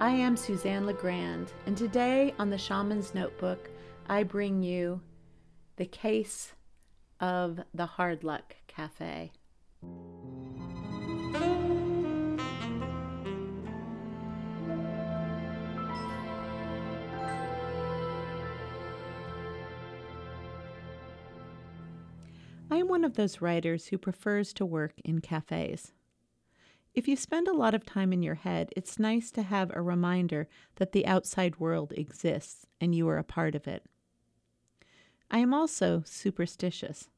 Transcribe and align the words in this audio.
I 0.00 0.12
am 0.12 0.34
Suzanne 0.34 0.86
LaGrande, 0.86 1.50
and 1.66 1.76
today 1.76 2.32
on 2.38 2.48
the 2.48 2.56
Shaman's 2.56 3.14
Notebook, 3.14 3.68
I 4.08 4.22
bring 4.22 4.62
you 4.62 5.02
the 5.76 5.84
case 5.84 6.54
of 7.20 7.60
the 7.74 7.84
Hard 7.84 8.24
Luck 8.24 8.56
Cafe. 8.66 9.30
I 22.70 22.76
am 22.78 22.88
one 22.88 23.04
of 23.04 23.16
those 23.16 23.42
writers 23.42 23.88
who 23.88 23.98
prefers 23.98 24.54
to 24.54 24.64
work 24.64 24.94
in 25.04 25.20
cafes. 25.20 25.92
If 26.92 27.06
you 27.06 27.16
spend 27.16 27.46
a 27.46 27.56
lot 27.56 27.74
of 27.74 27.86
time 27.86 28.12
in 28.12 28.22
your 28.22 28.34
head, 28.34 28.70
it's 28.76 28.98
nice 28.98 29.30
to 29.32 29.42
have 29.42 29.70
a 29.72 29.82
reminder 29.82 30.48
that 30.76 30.92
the 30.92 31.06
outside 31.06 31.60
world 31.60 31.92
exists 31.96 32.66
and 32.80 32.94
you 32.94 33.08
are 33.08 33.18
a 33.18 33.24
part 33.24 33.54
of 33.54 33.68
it. 33.68 33.84
I 35.30 35.38
am 35.38 35.54
also 35.54 36.02
superstitious. 36.04 37.08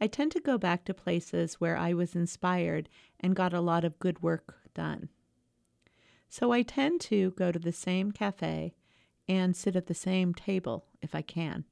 I 0.00 0.06
tend 0.06 0.30
to 0.32 0.40
go 0.40 0.56
back 0.56 0.84
to 0.84 0.94
places 0.94 1.54
where 1.54 1.76
I 1.76 1.92
was 1.92 2.14
inspired 2.14 2.88
and 3.18 3.34
got 3.34 3.52
a 3.52 3.60
lot 3.60 3.84
of 3.84 3.98
good 3.98 4.22
work 4.22 4.58
done. 4.74 5.08
So 6.28 6.52
I 6.52 6.62
tend 6.62 7.00
to 7.02 7.32
go 7.32 7.50
to 7.50 7.58
the 7.58 7.72
same 7.72 8.12
cafe 8.12 8.74
and 9.28 9.56
sit 9.56 9.74
at 9.74 9.86
the 9.86 9.94
same 9.94 10.32
table 10.32 10.86
if 11.02 11.14
I 11.14 11.22
can. 11.22 11.64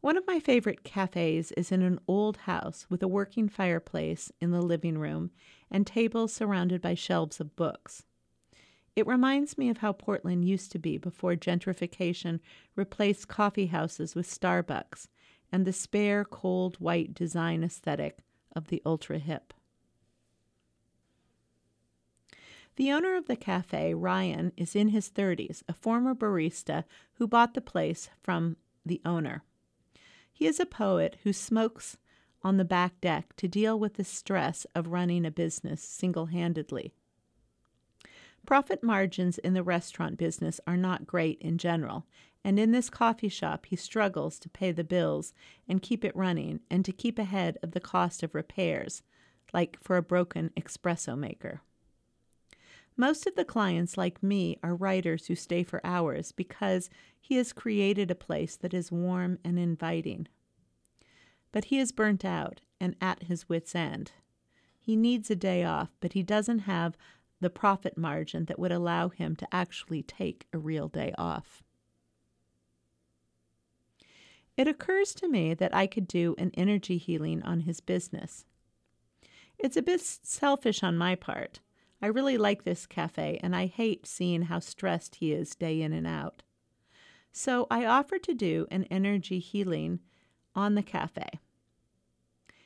One 0.00 0.16
of 0.16 0.26
my 0.26 0.40
favorite 0.40 0.82
cafes 0.82 1.52
is 1.52 1.70
in 1.70 1.82
an 1.82 2.00
old 2.08 2.38
house 2.38 2.86
with 2.88 3.02
a 3.02 3.08
working 3.08 3.50
fireplace 3.50 4.32
in 4.40 4.50
the 4.50 4.62
living 4.62 4.96
room 4.96 5.30
and 5.70 5.86
tables 5.86 6.32
surrounded 6.32 6.80
by 6.80 6.94
shelves 6.94 7.38
of 7.38 7.54
books. 7.54 8.04
It 8.96 9.06
reminds 9.06 9.58
me 9.58 9.68
of 9.68 9.78
how 9.78 9.92
Portland 9.92 10.48
used 10.48 10.72
to 10.72 10.78
be 10.78 10.96
before 10.96 11.34
gentrification 11.34 12.40
replaced 12.76 13.28
coffee 13.28 13.66
houses 13.66 14.14
with 14.14 14.26
Starbucks 14.26 15.08
and 15.52 15.66
the 15.66 15.72
spare, 15.72 16.24
cold, 16.24 16.76
white 16.76 17.12
design 17.12 17.62
aesthetic 17.62 18.20
of 18.56 18.68
the 18.68 18.80
ultra 18.86 19.18
hip. 19.18 19.52
The 22.76 22.90
owner 22.90 23.16
of 23.16 23.26
the 23.26 23.36
cafe, 23.36 23.92
Ryan, 23.92 24.52
is 24.56 24.74
in 24.74 24.88
his 24.88 25.10
30s, 25.10 25.62
a 25.68 25.74
former 25.74 26.14
barista 26.14 26.84
who 27.14 27.26
bought 27.26 27.52
the 27.52 27.60
place 27.60 28.08
from 28.22 28.56
the 28.86 29.02
owner. 29.04 29.44
He 30.40 30.46
is 30.46 30.58
a 30.58 30.64
poet 30.64 31.18
who 31.22 31.34
smokes 31.34 31.98
on 32.42 32.56
the 32.56 32.64
back 32.64 32.98
deck 33.02 33.36
to 33.36 33.46
deal 33.46 33.78
with 33.78 33.96
the 33.96 34.04
stress 34.04 34.66
of 34.74 34.86
running 34.86 35.26
a 35.26 35.30
business 35.30 35.82
single 35.82 36.26
handedly. 36.26 36.94
Profit 38.46 38.82
margins 38.82 39.36
in 39.36 39.52
the 39.52 39.62
restaurant 39.62 40.16
business 40.16 40.58
are 40.66 40.78
not 40.78 41.06
great 41.06 41.38
in 41.42 41.58
general, 41.58 42.06
and 42.42 42.58
in 42.58 42.72
this 42.72 42.88
coffee 42.88 43.28
shop 43.28 43.66
he 43.66 43.76
struggles 43.76 44.38
to 44.38 44.48
pay 44.48 44.72
the 44.72 44.82
bills 44.82 45.34
and 45.68 45.82
keep 45.82 46.06
it 46.06 46.16
running 46.16 46.60
and 46.70 46.86
to 46.86 46.92
keep 46.92 47.18
ahead 47.18 47.58
of 47.62 47.72
the 47.72 47.78
cost 47.78 48.22
of 48.22 48.34
repairs, 48.34 49.02
like 49.52 49.76
for 49.82 49.98
a 49.98 50.02
broken 50.02 50.52
espresso 50.56 51.18
maker. 51.18 51.60
Most 53.00 53.26
of 53.26 53.34
the 53.34 53.46
clients, 53.46 53.96
like 53.96 54.22
me, 54.22 54.58
are 54.62 54.74
writers 54.74 55.26
who 55.26 55.34
stay 55.34 55.62
for 55.62 55.80
hours 55.82 56.32
because 56.32 56.90
he 57.18 57.36
has 57.36 57.54
created 57.54 58.10
a 58.10 58.14
place 58.14 58.56
that 58.56 58.74
is 58.74 58.92
warm 58.92 59.38
and 59.42 59.58
inviting. 59.58 60.28
But 61.50 61.64
he 61.64 61.78
is 61.78 61.92
burnt 61.92 62.26
out 62.26 62.60
and 62.78 62.94
at 63.00 63.22
his 63.22 63.48
wits' 63.48 63.74
end. 63.74 64.12
He 64.78 64.96
needs 64.96 65.30
a 65.30 65.34
day 65.34 65.64
off, 65.64 65.88
but 66.00 66.12
he 66.12 66.22
doesn't 66.22 66.58
have 66.58 66.94
the 67.40 67.48
profit 67.48 67.96
margin 67.96 68.44
that 68.44 68.58
would 68.58 68.70
allow 68.70 69.08
him 69.08 69.34
to 69.36 69.48
actually 69.50 70.02
take 70.02 70.46
a 70.52 70.58
real 70.58 70.88
day 70.88 71.14
off. 71.16 71.62
It 74.58 74.68
occurs 74.68 75.14
to 75.14 75.26
me 75.26 75.54
that 75.54 75.74
I 75.74 75.86
could 75.86 76.06
do 76.06 76.34
an 76.36 76.50
energy 76.52 76.98
healing 76.98 77.42
on 77.44 77.60
his 77.60 77.80
business. 77.80 78.44
It's 79.58 79.78
a 79.78 79.82
bit 79.82 80.02
selfish 80.02 80.82
on 80.82 80.98
my 80.98 81.14
part. 81.14 81.60
I 82.02 82.06
really 82.06 82.38
like 82.38 82.64
this 82.64 82.86
cafe, 82.86 83.38
and 83.42 83.54
I 83.54 83.66
hate 83.66 84.06
seeing 84.06 84.42
how 84.42 84.58
stressed 84.58 85.16
he 85.16 85.32
is 85.32 85.54
day 85.54 85.82
in 85.82 85.92
and 85.92 86.06
out. 86.06 86.42
So 87.32 87.66
I 87.70 87.84
offered 87.84 88.22
to 88.24 88.34
do 88.34 88.66
an 88.70 88.84
energy 88.84 89.38
healing 89.38 90.00
on 90.54 90.74
the 90.74 90.82
cafe. 90.82 91.40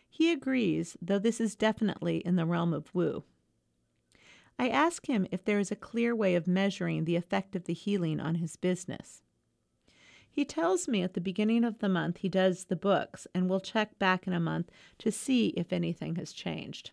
He 0.09 0.31
agrees, 0.31 0.97
though 1.03 1.19
this 1.19 1.41
is 1.41 1.56
definitely 1.56 2.19
in 2.19 2.37
the 2.37 2.47
realm 2.47 2.72
of 2.72 2.95
woo. 2.95 3.25
I 4.59 4.69
ask 4.69 5.06
him 5.06 5.27
if 5.33 5.45
there 5.45 5.59
is 5.59 5.72
a 5.72 5.77
clear 5.77 6.15
way 6.15 6.37
of 6.37 6.47
measuring 6.47 7.05
the 7.05 7.16
effect 7.16 7.56
of 7.56 7.65
the 7.65 7.75
healing 7.75 8.21
on 8.21 8.37
his 8.37 8.55
business. 8.55 9.22
He 10.31 10.45
tells 10.45 10.89
me 10.89 11.03
at 11.03 11.15
the 11.15 11.21
beginning 11.21 11.65
of 11.65 11.78
the 11.78 11.89
month 11.89 12.19
he 12.19 12.28
does 12.28 12.65
the 12.65 12.77
books 12.77 13.27
and 13.34 13.49
will 13.49 13.61
check 13.61 13.99
back 13.99 14.27
in 14.27 14.33
a 14.33 14.41
month 14.41 14.71
to 14.99 15.11
see 15.11 15.49
if 15.49 15.72
anything 15.72 16.16
has 16.16 16.33
changed. 16.33 16.93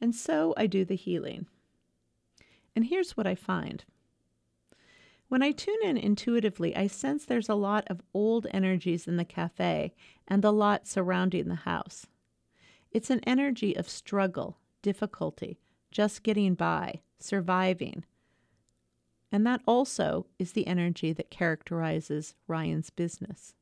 And 0.00 0.14
so 0.14 0.54
I 0.56 0.66
do 0.66 0.84
the 0.84 0.96
healing. 0.96 1.46
And 2.74 2.86
here's 2.86 3.16
what 3.16 3.26
I 3.26 3.34
find. 3.34 3.84
When 5.28 5.42
I 5.42 5.50
tune 5.50 5.78
in 5.82 5.98
intuitively, 5.98 6.74
I 6.74 6.86
sense 6.86 7.24
there's 7.24 7.48
a 7.48 7.54
lot 7.54 7.84
of 7.88 8.00
old 8.14 8.46
energies 8.50 9.06
in 9.06 9.16
the 9.16 9.24
cafe 9.24 9.94
and 10.26 10.42
the 10.42 10.52
lot 10.52 10.86
surrounding 10.86 11.48
the 11.48 11.54
house. 11.54 12.06
It's 12.90 13.10
an 13.10 13.20
energy 13.26 13.76
of 13.76 13.88
struggle, 13.88 14.58
difficulty, 14.80 15.58
just 15.90 16.22
getting 16.22 16.54
by, 16.54 17.00
surviving. 17.18 18.04
And 19.30 19.46
that 19.46 19.60
also 19.66 20.26
is 20.38 20.52
the 20.52 20.66
energy 20.66 21.12
that 21.12 21.30
characterizes 21.30 22.34
Ryan's 22.46 22.88
business. 22.88 23.54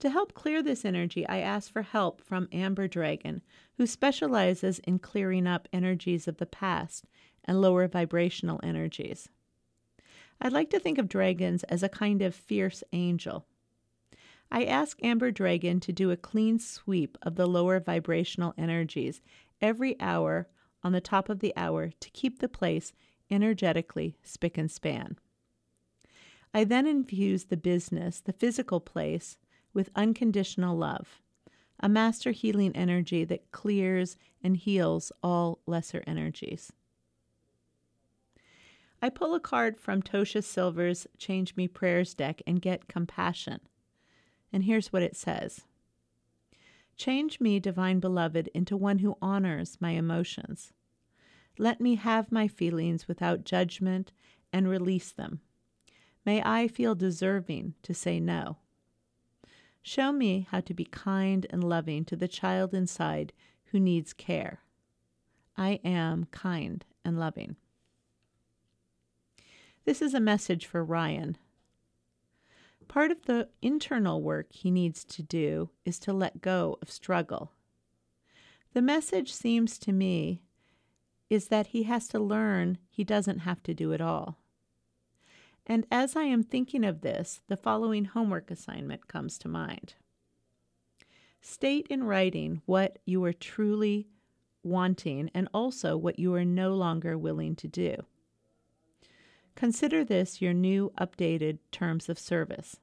To 0.00 0.08
help 0.08 0.32
clear 0.32 0.62
this 0.62 0.86
energy, 0.86 1.26
I 1.26 1.40
asked 1.40 1.70
for 1.70 1.82
help 1.82 2.22
from 2.22 2.48
Amber 2.52 2.88
Dragon, 2.88 3.42
who 3.76 3.86
specializes 3.86 4.78
in 4.80 4.98
clearing 4.98 5.46
up 5.46 5.68
energies 5.74 6.26
of 6.26 6.38
the 6.38 6.46
past 6.46 7.04
and 7.44 7.60
lower 7.60 7.86
vibrational 7.86 8.60
energies. 8.62 9.28
I'd 10.40 10.54
like 10.54 10.70
to 10.70 10.80
think 10.80 10.96
of 10.96 11.08
dragons 11.08 11.64
as 11.64 11.82
a 11.82 11.88
kind 11.90 12.22
of 12.22 12.34
fierce 12.34 12.82
angel. 12.94 13.44
I 14.50 14.64
asked 14.64 15.04
Amber 15.04 15.30
Dragon 15.30 15.80
to 15.80 15.92
do 15.92 16.10
a 16.10 16.16
clean 16.16 16.58
sweep 16.58 17.18
of 17.22 17.36
the 17.36 17.46
lower 17.46 17.78
vibrational 17.78 18.54
energies 18.56 19.20
every 19.60 20.00
hour 20.00 20.48
on 20.82 20.92
the 20.92 21.02
top 21.02 21.28
of 21.28 21.40
the 21.40 21.52
hour 21.56 21.90
to 22.00 22.10
keep 22.10 22.38
the 22.38 22.48
place 22.48 22.94
energetically 23.30 24.16
spick 24.22 24.56
and 24.56 24.70
span. 24.70 25.18
I 26.54 26.64
then 26.64 26.86
infused 26.86 27.50
the 27.50 27.58
business, 27.58 28.20
the 28.20 28.32
physical 28.32 28.80
place, 28.80 29.36
with 29.72 29.90
unconditional 29.94 30.76
love, 30.76 31.20
a 31.78 31.88
master 31.88 32.30
healing 32.30 32.74
energy 32.74 33.24
that 33.24 33.50
clears 33.52 34.16
and 34.42 34.56
heals 34.56 35.12
all 35.22 35.60
lesser 35.66 36.02
energies. 36.06 36.72
I 39.02 39.08
pull 39.08 39.34
a 39.34 39.40
card 39.40 39.78
from 39.78 40.02
Tosha 40.02 40.44
Silver's 40.44 41.06
Change 41.16 41.56
Me 41.56 41.66
Prayers 41.66 42.12
deck 42.12 42.42
and 42.46 42.60
get 42.60 42.88
compassion. 42.88 43.60
And 44.52 44.64
here's 44.64 44.92
what 44.92 45.02
it 45.02 45.16
says 45.16 45.62
Change 46.96 47.40
me, 47.40 47.58
divine 47.58 47.98
beloved, 47.98 48.48
into 48.52 48.76
one 48.76 48.98
who 48.98 49.16
honors 49.22 49.78
my 49.80 49.92
emotions. 49.92 50.72
Let 51.56 51.80
me 51.80 51.94
have 51.94 52.30
my 52.30 52.46
feelings 52.46 53.08
without 53.08 53.44
judgment 53.44 54.12
and 54.52 54.68
release 54.68 55.12
them. 55.12 55.40
May 56.26 56.42
I 56.42 56.68
feel 56.68 56.94
deserving 56.94 57.74
to 57.82 57.94
say 57.94 58.20
no. 58.20 58.58
Show 59.82 60.12
me 60.12 60.46
how 60.50 60.60
to 60.60 60.74
be 60.74 60.84
kind 60.84 61.46
and 61.50 61.64
loving 61.64 62.04
to 62.06 62.16
the 62.16 62.28
child 62.28 62.74
inside 62.74 63.32
who 63.66 63.80
needs 63.80 64.12
care. 64.12 64.60
I 65.56 65.80
am 65.84 66.26
kind 66.30 66.84
and 67.04 67.18
loving. 67.18 67.56
This 69.84 70.02
is 70.02 70.14
a 70.14 70.20
message 70.20 70.66
for 70.66 70.84
Ryan. 70.84 71.38
Part 72.88 73.10
of 73.10 73.26
the 73.26 73.48
internal 73.62 74.20
work 74.20 74.52
he 74.52 74.70
needs 74.70 75.04
to 75.04 75.22
do 75.22 75.70
is 75.84 75.98
to 76.00 76.12
let 76.12 76.42
go 76.42 76.76
of 76.82 76.90
struggle. 76.90 77.52
The 78.72 78.82
message 78.82 79.32
seems 79.32 79.78
to 79.78 79.92
me 79.92 80.42
is 81.28 81.48
that 81.48 81.68
he 81.68 81.84
has 81.84 82.08
to 82.08 82.18
learn 82.18 82.78
he 82.90 83.04
doesn't 83.04 83.40
have 83.40 83.62
to 83.62 83.74
do 83.74 83.92
it 83.92 84.00
all. 84.00 84.38
And 85.66 85.86
as 85.90 86.16
I 86.16 86.24
am 86.24 86.42
thinking 86.42 86.84
of 86.84 87.00
this, 87.02 87.40
the 87.48 87.56
following 87.56 88.06
homework 88.06 88.50
assignment 88.50 89.08
comes 89.08 89.38
to 89.38 89.48
mind. 89.48 89.94
State 91.40 91.86
in 91.88 92.04
writing 92.04 92.62
what 92.66 92.98
you 93.06 93.24
are 93.24 93.32
truly 93.32 94.08
wanting 94.62 95.30
and 95.34 95.48
also 95.54 95.96
what 95.96 96.18
you 96.18 96.34
are 96.34 96.44
no 96.44 96.74
longer 96.74 97.16
willing 97.16 97.56
to 97.56 97.68
do. 97.68 97.96
Consider 99.54 100.04
this 100.04 100.40
your 100.40 100.52
new 100.52 100.92
updated 101.00 101.58
terms 101.70 102.08
of 102.08 102.18
service. 102.18 102.76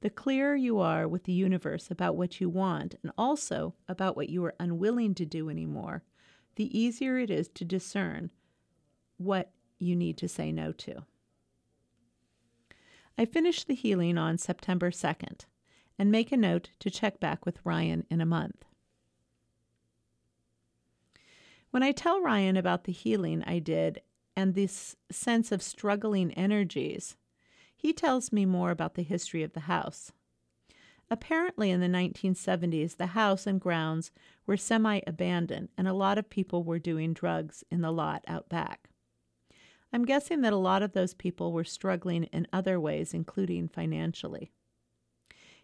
The 0.00 0.10
clearer 0.10 0.54
you 0.54 0.80
are 0.80 1.08
with 1.08 1.24
the 1.24 1.32
universe 1.32 1.90
about 1.90 2.16
what 2.16 2.40
you 2.40 2.48
want 2.48 2.96
and 3.02 3.10
also 3.16 3.74
about 3.88 4.16
what 4.16 4.28
you 4.28 4.44
are 4.44 4.54
unwilling 4.60 5.14
to 5.14 5.24
do 5.24 5.48
anymore, 5.48 6.02
the 6.56 6.78
easier 6.78 7.18
it 7.18 7.30
is 7.30 7.48
to 7.50 7.64
discern 7.64 8.30
what 9.16 9.50
you 9.78 9.96
need 9.96 10.18
to 10.18 10.28
say 10.28 10.52
no 10.52 10.72
to. 10.72 11.04
I 13.16 13.24
finish 13.24 13.62
the 13.62 13.74
healing 13.74 14.18
on 14.18 14.38
September 14.38 14.90
2nd 14.90 15.46
and 15.98 16.10
make 16.10 16.32
a 16.32 16.36
note 16.36 16.70
to 16.80 16.90
check 16.90 17.20
back 17.20 17.46
with 17.46 17.64
Ryan 17.64 18.04
in 18.10 18.20
a 18.20 18.26
month. 18.26 18.64
When 21.70 21.82
I 21.82 21.92
tell 21.92 22.20
Ryan 22.20 22.56
about 22.56 22.84
the 22.84 22.92
healing 22.92 23.42
I 23.46 23.58
did 23.58 24.00
and 24.36 24.54
this 24.54 24.96
sense 25.10 25.52
of 25.52 25.62
struggling 25.62 26.32
energies, 26.32 27.16
he 27.76 27.92
tells 27.92 28.32
me 28.32 28.46
more 28.46 28.70
about 28.70 28.94
the 28.94 29.02
history 29.02 29.42
of 29.42 29.52
the 29.52 29.60
house. 29.60 30.12
Apparently, 31.10 31.70
in 31.70 31.80
the 31.80 31.86
1970s, 31.86 32.96
the 32.96 33.08
house 33.08 33.46
and 33.46 33.60
grounds 33.60 34.10
were 34.46 34.56
semi 34.56 35.00
abandoned, 35.06 35.68
and 35.76 35.86
a 35.86 35.92
lot 35.92 36.18
of 36.18 36.30
people 36.30 36.64
were 36.64 36.78
doing 36.78 37.12
drugs 37.12 37.62
in 37.70 37.82
the 37.82 37.92
lot 37.92 38.24
out 38.26 38.48
back. 38.48 38.88
I'm 39.94 40.04
guessing 40.04 40.40
that 40.40 40.52
a 40.52 40.56
lot 40.56 40.82
of 40.82 40.90
those 40.90 41.14
people 41.14 41.52
were 41.52 41.62
struggling 41.62 42.24
in 42.24 42.48
other 42.52 42.80
ways, 42.80 43.14
including 43.14 43.68
financially. 43.68 44.50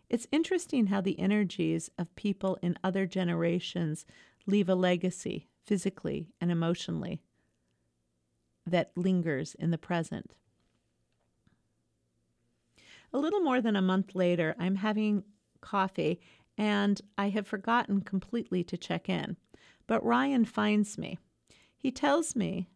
It's 0.08 0.28
interesting 0.30 0.86
how 0.86 1.00
the 1.00 1.18
energies 1.18 1.90
of 1.98 2.14
people 2.14 2.56
in 2.62 2.78
other 2.84 3.06
generations 3.06 4.06
leave 4.46 4.68
a 4.68 4.76
legacy, 4.76 5.48
physically 5.66 6.28
and 6.40 6.52
emotionally, 6.52 7.22
that 8.64 8.92
lingers 8.94 9.56
in 9.56 9.72
the 9.72 9.78
present. 9.78 10.32
A 13.12 13.18
little 13.18 13.40
more 13.40 13.60
than 13.60 13.74
a 13.74 13.82
month 13.82 14.14
later, 14.14 14.54
I'm 14.60 14.76
having 14.76 15.24
coffee 15.60 16.20
and 16.56 17.00
I 17.18 17.30
have 17.30 17.48
forgotten 17.48 18.02
completely 18.02 18.62
to 18.62 18.76
check 18.76 19.08
in. 19.08 19.36
But 19.88 20.04
Ryan 20.04 20.44
finds 20.44 20.96
me. 20.96 21.18
He 21.76 21.90
tells 21.90 22.36
me 22.36 22.68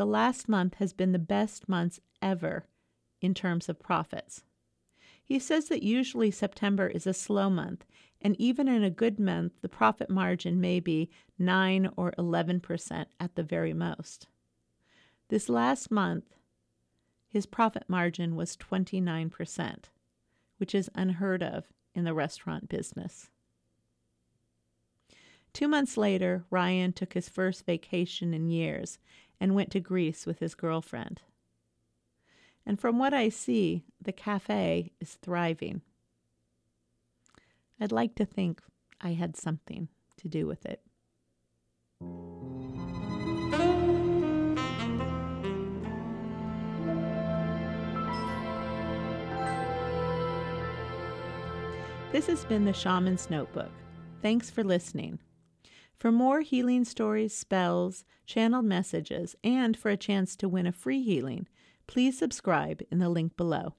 the 0.00 0.06
last 0.06 0.48
month 0.48 0.76
has 0.76 0.94
been 0.94 1.12
the 1.12 1.18
best 1.18 1.68
months 1.68 2.00
ever 2.22 2.64
in 3.20 3.34
terms 3.34 3.68
of 3.68 3.78
profits. 3.78 4.44
He 5.22 5.38
says 5.38 5.68
that 5.68 5.82
usually 5.82 6.30
September 6.30 6.86
is 6.86 7.06
a 7.06 7.12
slow 7.12 7.50
month, 7.50 7.84
and 8.18 8.34
even 8.40 8.66
in 8.66 8.82
a 8.82 8.88
good 8.88 9.20
month, 9.20 9.52
the 9.60 9.68
profit 9.68 10.08
margin 10.08 10.58
may 10.58 10.80
be 10.80 11.10
9 11.38 11.90
or 11.98 12.12
11% 12.12 13.04
at 13.20 13.34
the 13.34 13.42
very 13.42 13.74
most. 13.74 14.26
This 15.28 15.50
last 15.50 15.90
month, 15.90 16.32
his 17.28 17.44
profit 17.44 17.84
margin 17.86 18.36
was 18.36 18.56
29%, 18.56 19.84
which 20.56 20.74
is 20.74 20.88
unheard 20.94 21.42
of 21.42 21.66
in 21.94 22.04
the 22.04 22.14
restaurant 22.14 22.70
business. 22.70 23.28
Two 25.52 25.68
months 25.68 25.98
later, 25.98 26.46
Ryan 26.48 26.94
took 26.94 27.12
his 27.12 27.28
first 27.28 27.66
vacation 27.66 28.32
in 28.32 28.46
years 28.46 28.98
and 29.40 29.54
went 29.54 29.70
to 29.72 29.80
Greece 29.80 30.26
with 30.26 30.38
his 30.38 30.54
girlfriend. 30.54 31.22
And 32.66 32.78
from 32.78 32.98
what 32.98 33.14
I 33.14 33.30
see, 33.30 33.84
the 34.00 34.12
cafe 34.12 34.92
is 35.00 35.14
thriving. 35.14 35.80
I'd 37.80 37.90
like 37.90 38.14
to 38.16 38.26
think 38.26 38.60
I 39.00 39.12
had 39.12 39.36
something 39.36 39.88
to 40.18 40.28
do 40.28 40.46
with 40.46 40.66
it. 40.66 40.82
This 52.12 52.26
has 52.26 52.44
been 52.44 52.64
the 52.64 52.72
Shaman's 52.72 53.30
Notebook. 53.30 53.70
Thanks 54.20 54.50
for 54.50 54.62
listening. 54.62 55.18
For 56.00 56.10
more 56.10 56.40
healing 56.40 56.84
stories, 56.84 57.36
spells, 57.36 58.06
channeled 58.24 58.64
messages, 58.64 59.36
and 59.44 59.76
for 59.76 59.90
a 59.90 59.98
chance 59.98 60.34
to 60.36 60.48
win 60.48 60.66
a 60.66 60.72
free 60.72 61.02
healing, 61.02 61.46
please 61.86 62.16
subscribe 62.16 62.80
in 62.90 63.00
the 63.00 63.10
link 63.10 63.36
below. 63.36 63.74